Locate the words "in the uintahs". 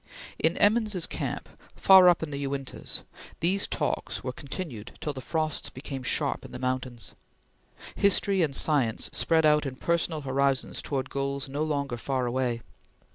2.23-3.03